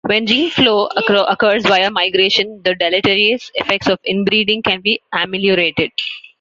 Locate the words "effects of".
3.53-3.99